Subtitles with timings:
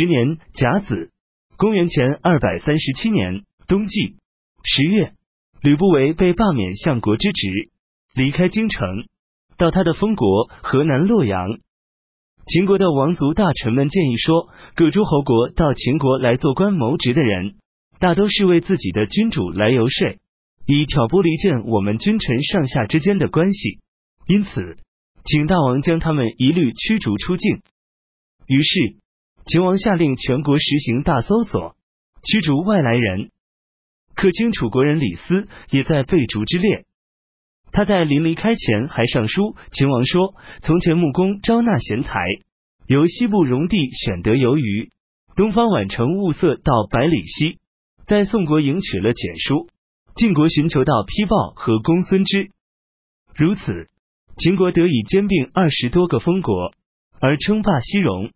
[0.00, 1.10] 十年甲子，
[1.58, 4.16] 公元前二百三十七年冬季
[4.64, 5.12] 十月，
[5.60, 7.68] 吕不韦被罢免相国之职，
[8.14, 9.04] 离开京城，
[9.58, 11.58] 到他的封国河南洛阳。
[12.46, 17.56] 秦国的王族大臣们建议说，各诸侯国到秦国来做官谋职的人，
[17.98, 20.16] 大都是为自己的君主来游说，
[20.66, 23.80] 以挑拨离间我们君臣上下之间的关系。
[24.26, 24.78] 因此，
[25.26, 27.60] 请大王将他们一律驱逐出境。
[28.46, 28.96] 于是，
[29.46, 31.74] 秦王下令全国实行大搜索，
[32.22, 33.30] 驱逐外来人。
[34.14, 36.84] 客卿楚国人李斯也在被逐之列。
[37.72, 42.20] 他在临离开前还上书秦王说：“从前穆公招纳贤才，
[42.86, 44.90] 由西部戎地选得游鱼，
[45.36, 47.58] 东方宛城物色到百里奚，
[48.06, 49.68] 在宋国迎娶了简书，
[50.16, 52.50] 晋国寻求到丕豹和公孙之。
[53.34, 53.88] 如此，
[54.36, 56.74] 秦国得以兼并二十多个封国，
[57.20, 58.32] 而称霸西戎。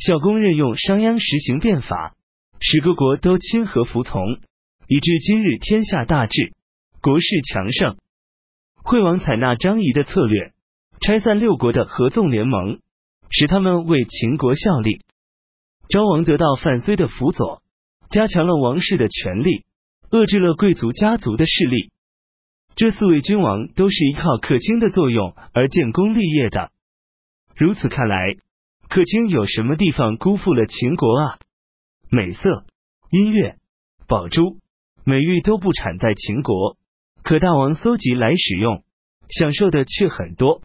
[0.00, 2.16] 孝公任用商鞅实行变法，
[2.58, 4.38] 使各国都亲和服从，
[4.88, 6.54] 以致今日天下大治，
[7.02, 7.98] 国势强盛。”
[8.82, 10.52] 惠王采纳张仪的策略，
[11.02, 12.80] 拆散六国的合纵联盟，
[13.28, 15.02] 使他们为秦国效力。
[15.90, 17.62] 昭王得到范睢的辅佐，
[18.10, 19.66] 加强了王室的权力，
[20.10, 21.90] 遏制了贵族家族的势力。
[22.74, 26.70] 这四位君王都是依靠客卿的作用而建功立业的。
[27.54, 28.36] 如此看来，
[28.90, 31.38] 客卿有什么地方辜负了秦国啊？
[32.10, 32.64] 美色、
[33.08, 33.56] 音乐、
[34.08, 34.58] 宝珠、
[35.04, 36.76] 美玉都不产在秦国。
[37.22, 38.82] 可大王搜集来使用，
[39.28, 40.62] 享受的却很多。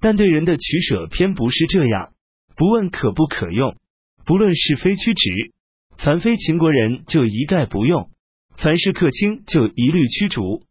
[0.00, 2.12] 但对人的取舍偏不是这样，
[2.54, 3.76] 不问可不可用，
[4.24, 5.52] 不论是非曲直，
[5.98, 8.08] 凡非秦国人就一概不用，
[8.56, 10.62] 凡是客卿就一律驱逐。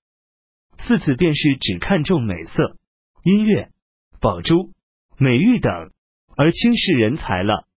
[0.77, 2.77] 四次便是只看重美色、
[3.25, 3.71] 音乐、
[4.21, 4.71] 宝珠、
[5.17, 5.91] 美玉等，
[6.41, 7.67] 而轻视人才了。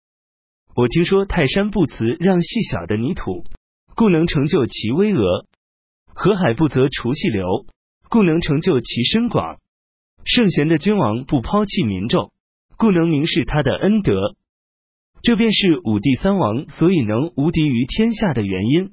[0.74, 3.44] 我听说泰山不辞让细小的泥土，
[3.94, 5.44] 故能成就其巍峨。
[6.14, 7.66] 河海不择除细流，
[8.08, 9.58] 故能成就其深广。
[10.24, 12.32] 圣贤的君王不抛弃民众，
[12.78, 14.34] 故能明示他的恩德。
[15.20, 18.92] 这便是五帝三王所以能无敌于天下的原因。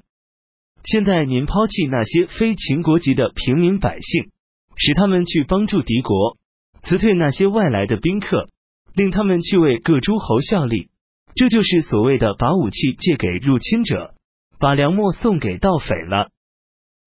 [0.84, 4.30] 现在您抛弃那些非秦国籍的平民百姓，
[4.76, 6.36] 使他们去帮助敌国，
[6.82, 8.50] 辞退那些外来的宾客，
[8.94, 10.88] 令他们去为各诸侯效力，
[11.34, 14.14] 这就是所谓的把武器借给入侵者，
[14.58, 16.30] 把粮秣送给盗匪了。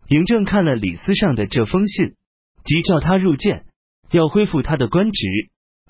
[0.07, 2.15] 嬴政看了李斯上的这封信，
[2.63, 3.65] 即召他入见，
[4.11, 5.27] 要恢复他的官职，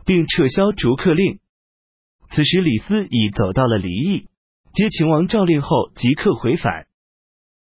[0.05, 1.39] 并撤销逐客令。
[2.29, 4.27] 此时李斯已走到了离邑，
[4.73, 6.87] 接秦王诏令后即刻回返。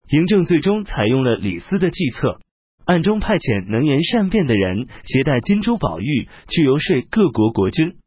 [0.09, 2.39] 嬴政最终采用了李斯的计策，
[2.85, 7.97] 暗中派遣能言善辩的人，携带金珠宝玉去游说各国国君。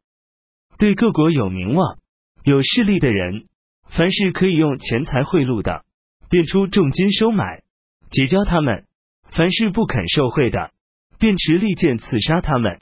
[0.77, 1.97] 对各国有名望、
[2.43, 3.47] 有势力的人，
[3.89, 5.83] 凡是可以用钱财贿赂的，
[6.29, 7.63] 便出重金收买。
[8.09, 8.85] 结交他们，
[9.31, 10.71] 凡是不肯受贿的，
[11.19, 12.79] 便持利剑刺杀他们，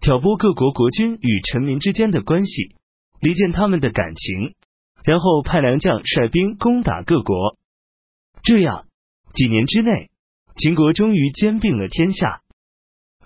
[0.00, 2.74] 挑拨各国国君与臣民之间的关系，
[3.20, 4.54] 离间他们的感情，
[5.04, 7.56] 然后派良将率兵攻打各国。
[8.42, 8.86] 这样
[9.34, 10.10] 几年之内，
[10.56, 12.40] 秦国终于兼并了天下。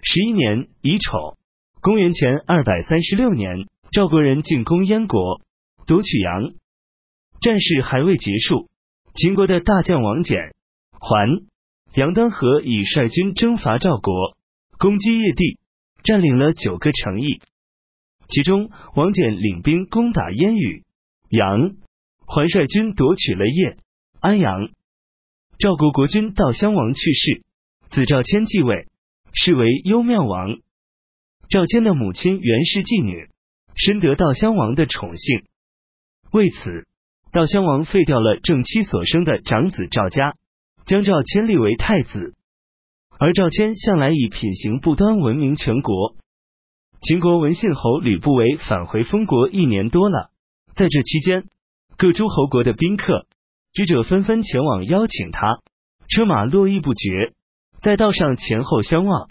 [0.02, 1.36] 十一年乙丑，
[1.80, 5.40] 公元前二百三十六年，赵国人进攻燕国，
[5.86, 6.54] 夺取阳。
[7.40, 8.68] 战事还未结束，
[9.14, 10.52] 秦国的大将王翦。
[10.92, 11.28] 桓
[11.94, 14.36] 杨端和已率军征伐赵国，
[14.78, 15.58] 攻击邺地，
[16.02, 17.40] 占领了九个城邑。
[18.28, 20.84] 其中王翦领兵攻打燕羽、
[21.28, 21.76] 阳，
[22.26, 23.76] 还率军夺取了邺、
[24.20, 24.70] 安阳。
[25.58, 27.42] 赵国国君悼襄王去世，
[27.90, 28.88] 子赵谦继位，
[29.34, 30.56] 是为幽庙王。
[31.48, 33.28] 赵谦的母亲原是妓女，
[33.76, 35.44] 深得悼襄王的宠幸。
[36.32, 36.86] 为此，
[37.32, 40.34] 悼襄王废掉了正妻所生的长子赵家。
[40.86, 42.34] 将赵谦立为太子，
[43.18, 46.14] 而赵谦向来以品行不端闻名全国。
[47.00, 50.28] 秦国文信侯吕不韦返回封国一年多了，
[50.74, 51.44] 在这期间，
[51.96, 53.26] 各诸侯国的宾客、
[53.72, 55.60] 知者纷纷前往邀请他，
[56.06, 57.32] 车马络绎不绝，
[57.80, 59.30] 在道上前后相望。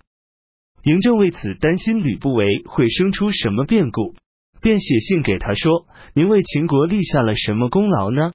[0.82, 4.16] 嬴政为此担心吕不韦会生出什么变故，
[4.64, 8.32] 便写信给他说：“您为秦国立下了什么功劳呢？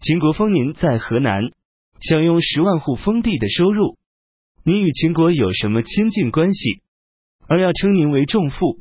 [0.00, 1.50] 秦国封您在河南。”
[2.00, 3.98] 享用十万户封地的收入，
[4.62, 6.80] 您与秦国有什么亲近关系？
[7.48, 8.78] 而要称您为仲父，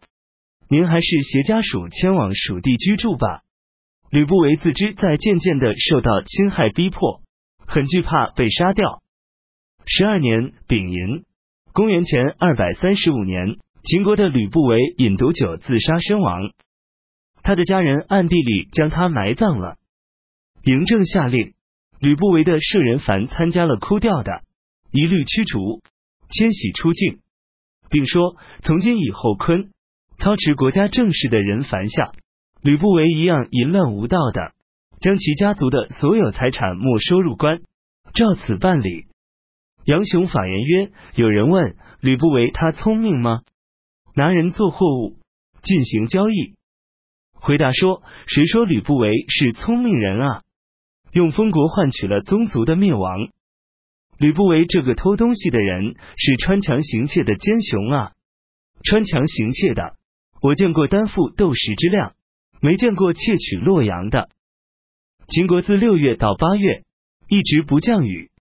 [0.70, 3.42] 您还是携家属迁往蜀地居住吧。
[4.12, 7.24] 吕不韦自知在渐渐的受到侵害逼迫，
[7.66, 9.02] 很惧怕被杀掉。
[9.88, 11.26] 十二年丙寅，
[11.74, 16.52] 公元前二百三十五年，秦国的吕不韦饮毒酒自杀身亡。
[17.48, 19.78] 他的家人暗地里将他埋葬了。
[20.64, 21.54] 嬴政下令，
[21.98, 24.42] 吕不韦的舍人凡参加了哭吊的，
[24.92, 25.80] 一律驱逐，
[26.30, 27.20] 迁徙出境，
[27.90, 29.70] 并说从今以后，坤
[30.18, 32.12] 操持国家政事的人凡下，
[32.62, 34.52] 吕不韦一样淫乱无道的，
[35.00, 37.62] 将其家族的所有财产没收入关，
[38.14, 39.06] 照此办理。
[39.86, 43.44] 杨雄法言曰：有人问吕不韦，他聪明吗？
[44.16, 45.16] 拿人做货物，
[45.64, 46.57] 进行交易。
[47.40, 50.42] 回答说：谁说吕不韦是聪明人啊？
[51.14, 53.30] 用封国换取了宗族的灭亡。
[54.18, 58.12] 吕不韦这个偷东西的人是穿墙行窃的奸雄啊！
[58.84, 59.96] 穿墙行窃的，
[60.42, 62.14] 我见过担负斗石之量，
[62.60, 64.30] 没见过窃取洛阳的。
[65.28, 66.84] 秦国自六月到八月
[67.30, 68.32] 一直不降雨。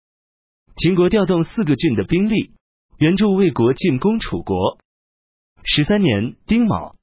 [0.76, 2.52] 秦国调动四个郡的兵力
[2.98, 4.78] 援助魏国进攻楚国。
[5.62, 6.95] 十三年丁卯，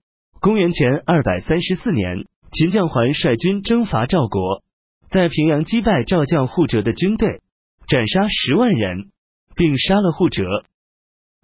[0.44, 4.62] 公元前二百三十四年，秦将桓率军征伐赵国。
[5.10, 7.40] 在平阳击败赵将护哲的军队，
[7.88, 9.06] 斩杀十万人，
[9.56, 10.44] 并杀了护哲。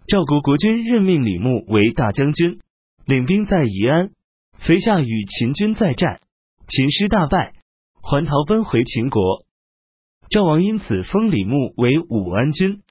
[0.06, 2.60] 赵国国君任命李牧为大将军，
[3.06, 4.10] 领兵在宜安。
[4.58, 6.20] 肥下与秦军再战，
[6.68, 7.54] 秦师大败，
[8.02, 9.46] 还逃奔回秦国。
[10.28, 12.82] 赵王因此封李牧为武安君。